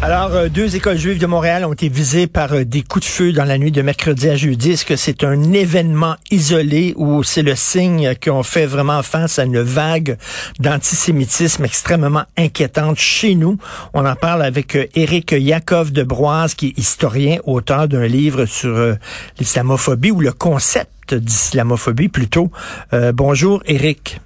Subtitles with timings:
[0.00, 3.10] Alors, euh, deux écoles juives de Montréal ont été visées par euh, des coups de
[3.10, 4.70] feu dans la nuit de mercredi à jeudi.
[4.70, 9.44] Est-ce que c'est un événement isolé ou c'est le signe qu'on fait vraiment face à
[9.44, 10.16] une vague
[10.60, 13.58] d'antisémitisme extrêmement inquiétante chez nous?
[13.92, 18.46] On en parle avec euh, Éric Yakov de Broise, qui est historien, auteur d'un livre
[18.46, 18.96] sur
[19.40, 22.52] l'islamophobie ou le concept d'islamophobie plutôt.
[23.14, 24.20] bonjour, Éric.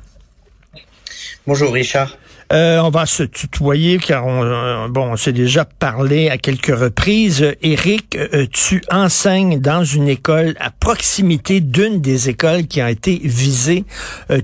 [1.47, 2.19] Bonjour, Richard.
[2.53, 6.77] Euh, on va se tutoyer car on, euh, bon, on s'est déjà parlé à quelques
[6.77, 7.55] reprises.
[7.63, 13.19] Eric, euh, tu enseignes dans une école à proximité d'une des écoles qui a été
[13.25, 13.85] visée.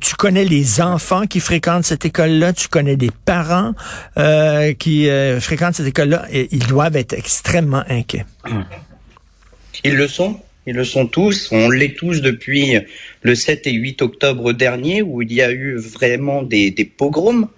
[0.00, 3.74] tu connais les enfants qui fréquentent cette école-là, tu connais les parents
[4.78, 5.08] qui
[5.40, 8.24] fréquentent cette école-là et ils doivent être extrêmement inquiets.
[9.84, 10.40] Ils le sont.
[10.66, 11.50] Ils le sont tous.
[11.52, 12.78] On l'est tous depuis
[13.22, 17.48] le 7 et 8 octobre dernier où il y a eu vraiment des, des pogroms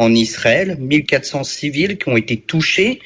[0.00, 3.00] en Israël, 1400 civils qui ont été touchés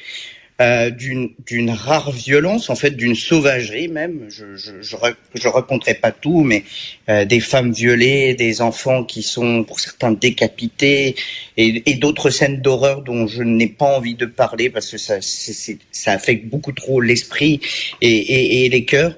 [0.61, 4.27] euh, d'une rare violence, en fait d'une sauvagerie même.
[4.29, 6.63] Je je, je, raconterai pas tout, mais
[7.09, 11.15] euh, des femmes violées, des enfants qui sont pour certains décapités,
[11.57, 15.17] et, et d'autres scènes d'horreur dont je n'ai pas envie de parler parce que ça,
[15.19, 17.59] ça affecte beaucoup trop l'esprit
[17.99, 19.17] et, et, et les cœurs.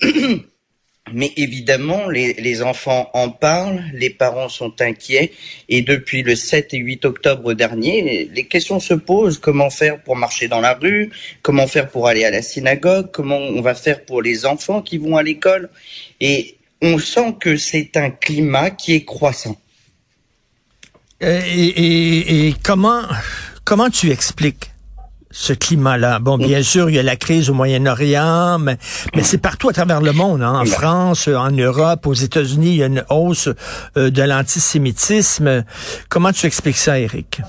[1.12, 5.32] Mais évidemment, les, enfants en parlent, les parents sont inquiets,
[5.68, 9.38] et depuis le 7 et 8 octobre dernier, les questions se posent.
[9.38, 11.10] Comment faire pour marcher dans la rue?
[11.42, 13.10] Comment faire pour aller à la synagogue?
[13.12, 15.70] Comment on va faire pour les enfants qui vont à l'école?
[16.20, 19.56] Et on sent que c'est un climat qui est croissant.
[21.20, 23.02] Et, et comment,
[23.64, 24.70] comment tu expliques
[25.30, 26.18] ce climat-là.
[26.18, 28.78] Bon, bien sûr, il y a la crise au Moyen-Orient, mais,
[29.14, 30.42] mais c'est partout à travers le monde.
[30.42, 30.60] Hein.
[30.60, 33.48] En France, en Europe, aux États-Unis, il y a une hausse
[33.96, 35.64] euh, de l'antisémitisme.
[36.08, 37.40] Comment tu expliques ça, Eric?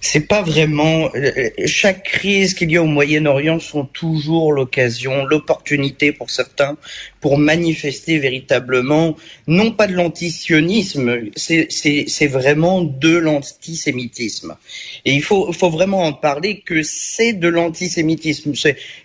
[0.00, 6.12] C'est pas vraiment euh, chaque crise qu'il y a au Moyen-Orient sont toujours l'occasion, l'opportunité
[6.12, 6.76] pour certains
[7.20, 9.16] pour manifester véritablement
[9.46, 14.56] non pas de l'antisionisme, c'est vraiment de l'antisémitisme.
[15.04, 18.52] Et il faut, faut vraiment en parler que c'est de l'antisémitisme.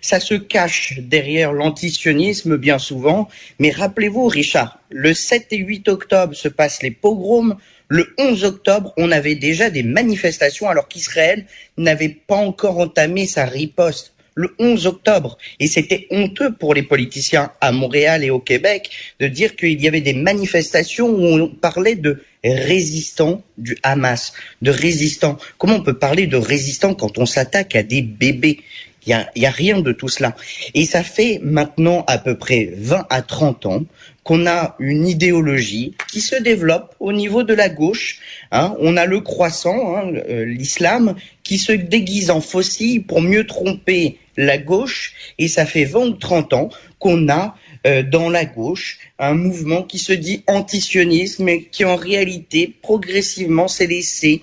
[0.00, 3.28] Ça se cache derrière l'antisionisme bien souvent.
[3.58, 7.56] Mais rappelez-vous, Richard, le 7 et 8 octobre se passent les pogroms
[7.94, 11.46] le 11 octobre, on avait déjà des manifestations alors qu'Israël
[11.78, 14.14] n'avait pas encore entamé sa riposte.
[14.34, 15.38] Le 11 octobre.
[15.60, 18.90] Et c'était honteux pour les politiciens à Montréal et au Québec
[19.20, 24.72] de dire qu'il y avait des manifestations où on parlait de résistants du Hamas, de
[24.72, 25.38] résistants.
[25.56, 28.58] Comment on peut parler de résistants quand on s'attaque à des bébés?
[29.06, 30.34] Il n'y a, y a rien de tout cela.
[30.74, 33.84] Et ça fait maintenant à peu près 20 à 30 ans
[34.24, 38.20] qu'on a une idéologie qui se développe au niveau de la gauche.
[38.50, 38.74] Hein.
[38.80, 44.18] On a le croissant, hein, euh, l'islam, qui se déguise en fossile pour mieux tromper
[44.36, 45.12] la gauche.
[45.38, 47.54] Et ça fait 20 ou 30 ans qu'on a
[47.86, 53.68] euh, dans la gauche un mouvement qui se dit antisionisme, mais qui en réalité progressivement
[53.68, 54.40] s'est laissé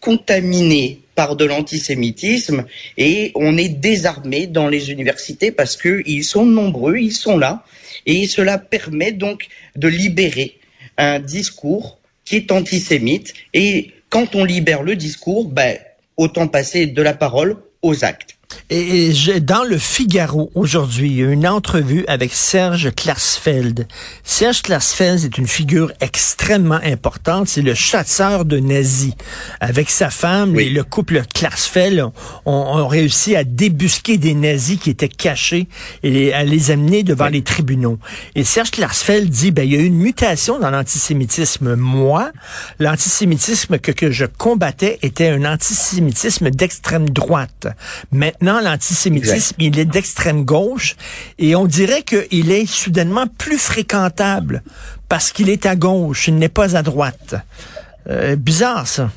[0.00, 2.64] contaminer par de l'antisémitisme
[2.96, 7.64] et on est désarmé dans les universités parce qu'ils sont nombreux, ils sont là
[8.06, 10.58] et cela permet donc de libérer
[10.96, 15.78] un discours qui est antisémite et quand on libère le discours, ben,
[16.16, 18.39] autant passer de la parole aux actes.
[18.68, 23.86] Et, dans le Figaro aujourd'hui, il y a une entrevue avec Serge Klarsfeld.
[24.22, 27.48] Serge Klarsfeld est une figure extrêmement importante.
[27.48, 29.14] C'est le chasseur de nazis.
[29.60, 32.04] Avec sa femme, et le couple Klarsfeld
[32.46, 35.68] ont, réussi à débusquer des nazis qui étaient cachés
[36.02, 37.98] et à les amener devant les tribunaux.
[38.34, 41.74] Et Serge Klarsfeld dit, ben, il y a eu une mutation dans l'antisémitisme.
[41.74, 42.30] Moi,
[42.78, 47.66] l'antisémitisme que, que je combattais était un antisémitisme d'extrême droite.
[48.40, 50.96] Maintenant, l'antisémitisme, il est d'extrême gauche
[51.38, 54.62] et on dirait qu'il est soudainement plus fréquentable
[55.08, 57.34] parce qu'il est à gauche, il n'est pas à droite.
[58.08, 59.10] Euh, bizarre ça.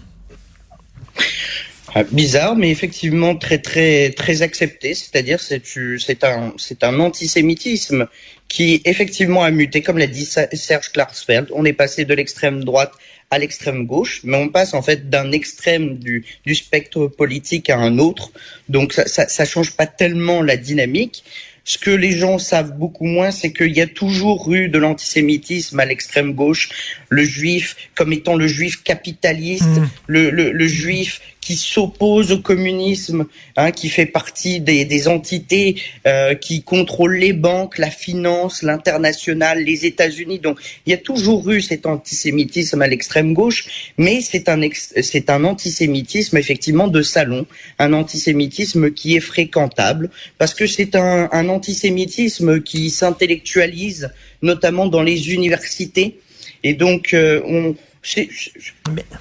[1.96, 4.96] Ah, bizarre, mais effectivement très très très accepté.
[4.96, 5.62] C'est-à-dire c'est
[6.00, 8.08] c'est un c'est un antisémitisme
[8.48, 11.48] qui effectivement a muté, comme l'a dit Serge Klarsfeld.
[11.54, 12.94] On est passé de l'extrême droite
[13.32, 17.78] à l'extrême gauche, mais on passe en fait d'un extrême du, du spectre politique à
[17.78, 18.32] un autre.
[18.70, 21.24] Donc ça, ça, ça change pas tellement la dynamique.
[21.66, 25.80] Ce que les gens savent beaucoup moins, c'est qu'il y a toujours eu de l'antisémitisme
[25.80, 26.70] à l'extrême gauche,
[27.10, 29.90] le juif comme étant le juif capitaliste, mmh.
[30.08, 33.26] le, le, le, juif qui s'oppose au communisme,
[33.58, 35.76] hein, qui fait partie des, des entités
[36.08, 40.40] euh, qui contrôlent les banques, la finance, l'international, les États-Unis.
[40.40, 44.62] Donc il y a toujours eu cet antisémitisme à l'extrême gauche, mais c'est un
[45.02, 47.46] c'est un antisémitisme effectivement de salon,
[47.78, 54.12] un antisémitisme qui est fréquentable parce que c'est un, un antisémitisme qui s'intellectualise
[54.42, 56.20] notamment dans les universités
[56.64, 58.30] et donc euh, on c'est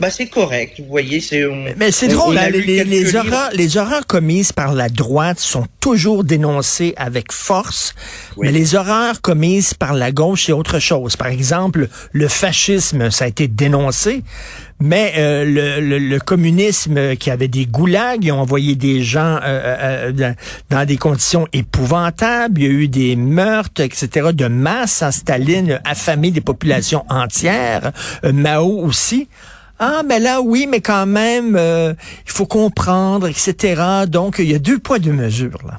[0.01, 1.21] bah c'est correct, vous voyez.
[1.21, 1.45] C'est
[1.77, 2.37] mais c'est drôle.
[2.37, 7.95] Hein, les, les, horreurs, les horreurs commises par la droite sont toujours dénoncées avec force,
[8.39, 11.15] mais les horreurs commises par la gauche c'est autre chose.
[11.15, 14.25] Par exemple, le fascisme, ça a été dénoncé,
[14.83, 15.45] mais euh,
[16.01, 20.33] le, communisme qui avait des goulags, ils ont envoyé des gens euh, euh,
[20.71, 22.61] dans des conditions épouvantables.
[22.61, 24.31] Il y a eu des meurtres, etc.
[24.33, 25.03] de masse.
[25.03, 27.93] en Staline affamé des populations entières.
[28.25, 29.29] Mao aussi.
[29.79, 33.83] Ah, mais là, oui, mais quand même, il faut comprendre, etc.
[34.09, 35.79] Donc, il y a deux poids, deux mesures, là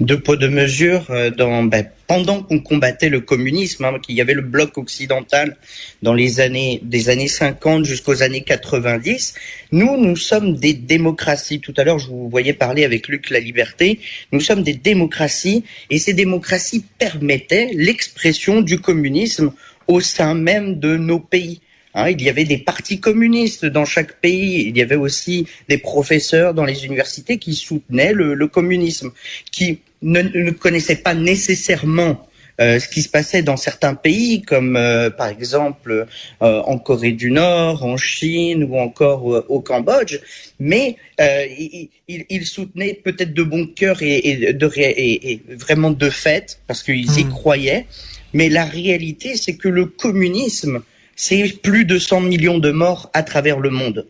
[0.00, 4.20] deux poids deux mesures euh, dans ben, pendant qu'on combattait le communisme, hein, qu'il y
[4.20, 5.56] avait le bloc occidental
[6.02, 9.34] dans les années des années 50 jusqu'aux années 90.
[9.72, 11.60] Nous, nous sommes des démocraties.
[11.60, 13.98] Tout à l'heure, je vous voyais parler avec Luc La Liberté.
[14.32, 19.52] Nous sommes des démocraties et ces démocraties permettaient l'expression du communisme
[19.88, 21.60] au sein même de nos pays.
[21.96, 24.66] Hein, il y avait des partis communistes dans chaque pays.
[24.68, 29.12] Il y avait aussi des professeurs dans les universités qui soutenaient le, communisme,
[29.50, 32.28] qui ne, connaissaient pas nécessairement
[32.60, 36.06] euh, ce qui se passait dans certains pays, comme euh, par exemple
[36.42, 40.18] euh, en Corée du Nord, en Chine ou encore au Cambodge,
[40.58, 47.18] mais ils, soutenaient peut-être de bon cœur et, de, et, vraiment de fait, parce qu'ils
[47.18, 47.30] y hmm.
[47.30, 47.86] croyaient.
[48.34, 50.82] Mais la réalité, c'est que le communisme
[51.16, 54.06] c'est plus de 100 millions de morts à travers le monde.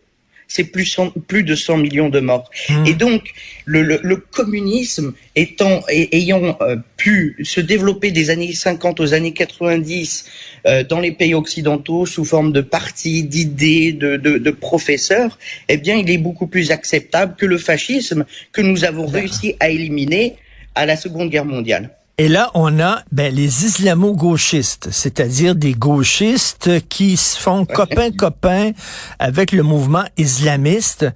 [0.49, 2.51] C'est plus, plus de 100 millions de morts.
[2.69, 2.87] Hmm.
[2.87, 3.33] Et donc,
[3.65, 10.27] le, le, communisme étant, ayant euh, pu se développer des années 50 aux années 90
[10.67, 15.37] euh, dans les pays occidentaux sous forme de partis, d'idées, de, de, de, professeurs,
[15.69, 19.71] eh bien, il est beaucoup plus acceptable que le fascisme que nous avons réussi à
[19.71, 20.37] éliminer
[20.77, 21.96] à la Seconde Guerre mondiale.
[22.19, 28.71] Et là, on a ben, les islamo-gauchistes, c'est-à-dire des gauchistes qui se font copain-copain
[29.19, 31.07] avec le mouvement islamiste,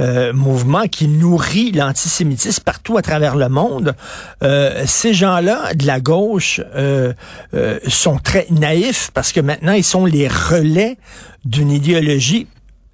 [0.00, 3.94] euh, mouvement qui nourrit l'antisémitisme partout à travers le monde.
[4.42, 7.12] Euh, ces gens-là de la gauche euh,
[7.52, 10.96] euh, sont très naïfs parce que maintenant, ils sont les relais
[11.44, 12.46] d'une idéologie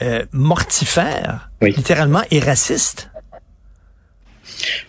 [0.02, 3.11] euh, mortifère, littéralement, et raciste.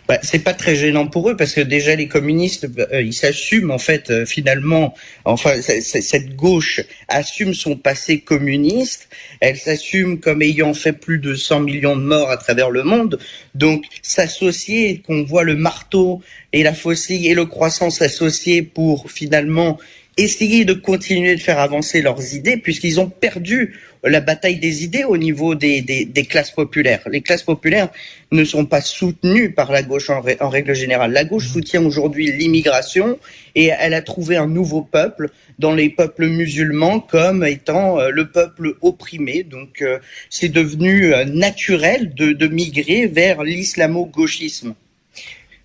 [0.08, 3.72] Bah, c'est pas très gênant pour eux parce que déjà les communistes euh, ils s'assument
[3.72, 4.94] en fait euh, finalement
[5.24, 9.08] enfin cette gauche assume son passé communiste
[9.40, 13.18] elle s'assume comme ayant fait plus de 100 millions de morts à travers le monde
[13.56, 16.22] donc s'associer qu'on voit le marteau
[16.52, 19.80] et la faucille et le croissant s'associer pour finalement
[20.18, 25.04] essayer de continuer de faire avancer leurs idées puisqu'ils ont perdu la bataille des idées
[25.06, 27.02] au niveau des, des, classes populaires.
[27.10, 27.90] Les classes populaires
[28.32, 31.12] ne sont pas soutenues par la gauche en, en règle générale.
[31.12, 33.18] La gauche soutient aujourd'hui l'immigration
[33.56, 35.30] et elle a trouvé un nouveau peuple
[35.60, 39.44] dans les peuples musulmans comme étant euh, le peuple opprimé.
[39.44, 44.76] Donc euh, c'est devenu euh, naturel de, de migrer vers l'islamo-gauchisme.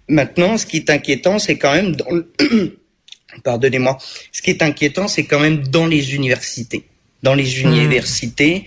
[0.08, 2.06] Maintenant, ce qui est inquiétant, c'est quand même dans
[3.45, 3.99] pardonnez-moi,
[4.33, 6.85] ce qui est inquiétant, c'est quand même dans les universités.
[7.22, 7.72] Dans les hmm.
[7.72, 8.64] universités,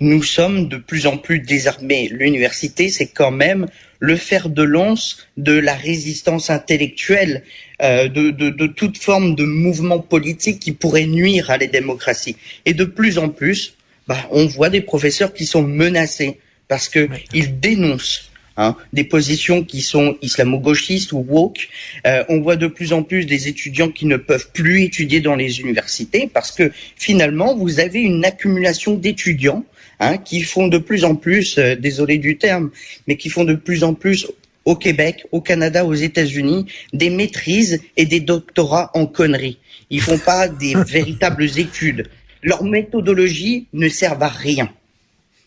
[0.00, 2.08] nous sommes de plus en plus désarmés.
[2.10, 3.66] L'université, c'est quand même
[4.00, 7.42] le fer de lance de la résistance intellectuelle,
[7.80, 12.36] euh, de, de, de, toute forme de mouvement politique qui pourrait nuire à la démocratie.
[12.66, 13.74] Et de plus en plus,
[14.06, 19.82] bah, on voit des professeurs qui sont menacés parce qu'ils dénoncent Hein, des positions qui
[19.82, 21.68] sont islamo-gauchistes ou woke.
[22.06, 25.34] Euh, on voit de plus en plus des étudiants qui ne peuvent plus étudier dans
[25.34, 29.64] les universités parce que finalement, vous avez une accumulation d'étudiants
[29.98, 32.70] hein, qui font de plus en plus, euh, désolé du terme,
[33.08, 34.28] mais qui font de plus en plus
[34.64, 39.58] au Québec, au Canada, aux États-Unis, des maîtrises et des doctorats en conneries.
[39.90, 42.08] Ils font pas des véritables études.
[42.40, 44.70] Leur méthodologie ne sert à rien.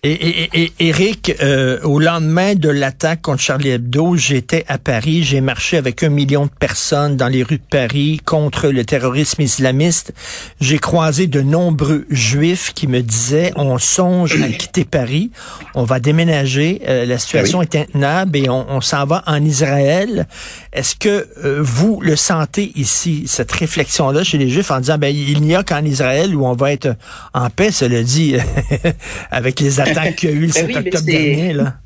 [0.09, 5.21] Et, et, et Eric, euh, au lendemain de l'attaque contre Charlie Hebdo, j'étais à Paris,
[5.23, 9.41] j'ai marché avec un million de personnes dans les rues de Paris contre le terrorisme
[9.41, 10.13] islamiste.
[10.61, 15.31] J'ai croisé de nombreux juifs qui me disaient on songe à quitter Paris,
[15.75, 19.43] on va déménager, euh, la situation ah est intenable et on, on s'en va en
[19.43, 20.25] Israël.
[20.71, 25.13] Est-ce que euh, vous le sentez ici, cette réflexion-là chez les juifs en disant ben
[25.13, 26.95] il n'y a qu'en Israël où on va être
[27.33, 28.37] en paix, cela dit,
[29.31, 31.53] avec les attaques qu'il y a eu le 7 Ben oui, octobre dernier.
[31.53, 31.77] Là.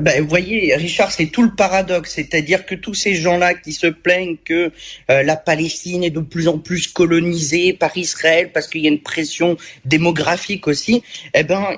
[0.00, 3.86] Ben, vous voyez, Richard, c'est tout le paradoxe, c'est-à-dire que tous ces gens-là qui se
[3.86, 4.70] plaignent que
[5.10, 8.90] euh, la Palestine est de plus en plus colonisée par Israël parce qu'il y a
[8.90, 11.02] une pression démographique aussi,
[11.34, 11.76] eh ben,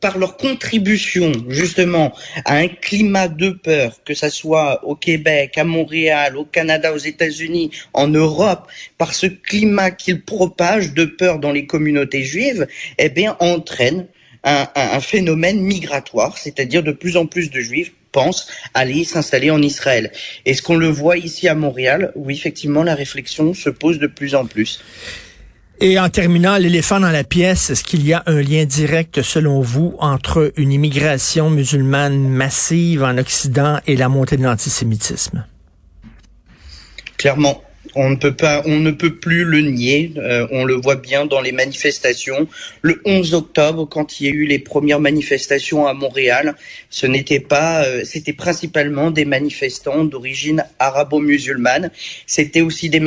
[0.00, 2.12] par leur contribution justement
[2.44, 6.98] à un climat de peur, que ça soit au Québec, à Montréal, au Canada, aux
[6.98, 12.66] États-Unis, en Europe, par ce climat qu'ils propagent de peur dans les communautés juives,
[12.98, 14.06] eh bien, entraîne
[14.46, 19.60] un, un- phénomène migratoire, c'est-à-dire de plus en plus de juifs pensent aller s'installer en
[19.60, 20.10] Israël.
[20.46, 24.34] Est-ce qu'on le voit ici à Montréal Oui, effectivement, la réflexion se pose de plus
[24.34, 24.80] en plus?
[25.80, 29.60] Et en terminant, l'éléphant dans la pièce, est-ce qu'il y a un lien direct, selon
[29.60, 35.44] vous, entre une immigration musulmane massive en Occident et la montée de l'antisémitisme?
[37.18, 37.62] Clairement,
[37.96, 40.12] on ne peut pas, on ne peut plus le nier.
[40.18, 42.46] Euh, on le voit bien dans les manifestations.
[42.82, 46.54] Le 11 octobre, quand il y a eu les premières manifestations à Montréal,
[46.90, 51.90] ce n'était pas, euh, c'était principalement des manifestants d'origine arabo-musulmane.
[52.26, 53.00] C'était aussi des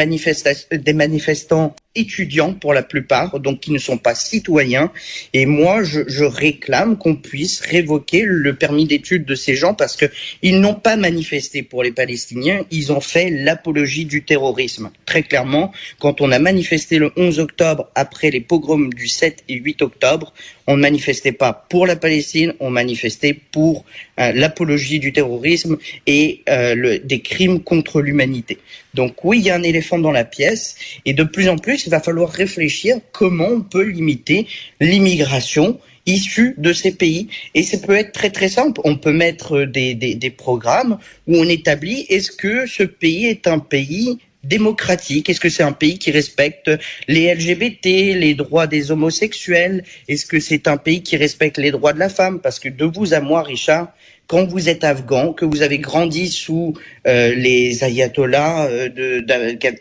[0.71, 4.91] des manifestants étudiants pour la plupart, donc qui ne sont pas citoyens.
[5.33, 9.95] Et moi, je, je réclame qu'on puisse révoquer le permis d'études de ces gens parce
[9.97, 10.05] que
[10.41, 14.78] ils n'ont pas manifesté pour les Palestiniens, ils ont fait l'apologie du terrorisme.
[15.05, 19.55] Très clairement, quand on a manifesté le 11 octobre après les pogroms du 7 et
[19.55, 20.33] 8 octobre,
[20.67, 23.85] on ne manifestait pas pour la Palestine, on manifestait pour
[24.19, 28.59] euh, l'apologie du terrorisme et euh, des crimes contre l'humanité.
[28.93, 31.85] Donc oui, il y a un éléphant dans la pièce et de plus en plus,
[31.85, 34.47] il va falloir réfléchir comment on peut limiter
[34.79, 37.27] l'immigration issue de ces pays.
[37.53, 38.81] Et ça peut être très très simple.
[38.83, 43.59] On peut mettre des, des programmes où on établit est-ce que ce pays est un
[43.59, 45.29] pays démocratique.
[45.29, 46.71] Est-ce que c'est un pays qui respecte
[47.07, 49.83] les LGBT, les droits des homosexuels?
[50.07, 52.39] Est-ce que c'est un pays qui respecte les droits de la femme?
[52.39, 53.93] Parce que de vous à moi, Richard,
[54.27, 56.75] quand vous êtes afghan, que vous avez grandi sous
[57.07, 59.21] euh, les ayatollahs euh,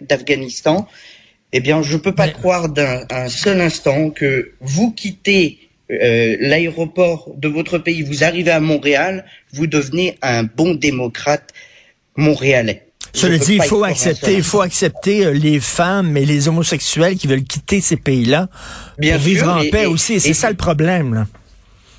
[0.00, 0.88] d'Afghanistan,
[1.52, 5.58] eh bien, je peux pas croire d'un un seul instant que vous quittez
[5.90, 11.54] euh, l'aéroport de votre pays, vous arrivez à Montréal, vous devenez un bon démocrate
[12.16, 12.87] montréalais.
[13.14, 17.16] Je Cela dit, il faut accepter, il faut accepter euh, les femmes et les homosexuels
[17.16, 18.48] qui veulent quitter ces pays-là
[18.98, 20.14] Bien pour vivre sûr, en et- paix et- aussi.
[20.14, 21.14] Et c'est ça le problème.
[21.14, 21.26] Là.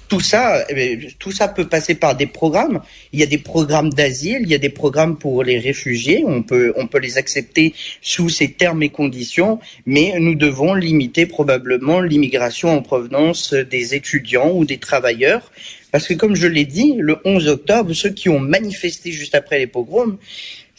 [0.07, 2.81] tout ça, eh bien, tout ça peut passer par des programmes.
[3.13, 6.23] Il y a des programmes d'asile, il y a des programmes pour les réfugiés.
[6.25, 11.25] On peut, on peut les accepter sous ces termes et conditions, mais nous devons limiter
[11.27, 15.51] probablement l'immigration en provenance des étudiants ou des travailleurs.
[15.91, 19.57] Parce que comme je l'ai dit, le 11 octobre, ceux qui ont manifesté juste après
[19.59, 20.17] les pogroms,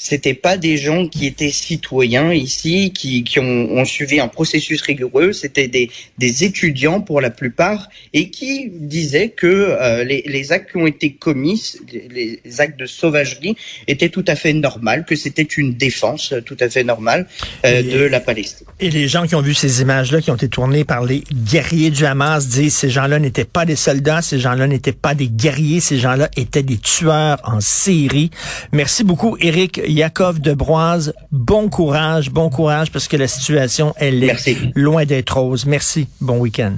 [0.03, 4.81] c'était pas des gens qui étaient citoyens ici, qui, qui ont, ont suivi un processus
[4.81, 5.35] rigoureux.
[5.35, 10.71] C'était des, des étudiants pour la plupart et qui disaient que euh, les, les actes
[10.71, 13.57] qui ont été commis, les, les actes de sauvagerie,
[13.89, 17.27] étaient tout à fait normaux, que c'était une défense tout à fait normale
[17.67, 18.67] euh, Et- de la Palestine.
[18.81, 21.91] Et les gens qui ont vu ces images-là, qui ont été tournées par les guerriers
[21.91, 25.81] du Hamas, disent ces gens-là n'étaient pas des soldats, ces gens-là n'étaient pas des guerriers,
[25.81, 28.31] ces gens-là étaient des tueurs en série.
[28.73, 31.13] Merci beaucoup, Éric Yakov de Broise.
[31.33, 34.57] Bon courage, bon courage, parce que la situation, elle est Merci.
[34.75, 35.67] loin d'être rose.
[35.67, 36.09] Merci.
[36.21, 36.75] Bon week-end.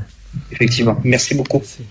[0.50, 0.96] Effectivement.
[1.04, 1.58] Merci beaucoup.
[1.58, 1.82] Merci.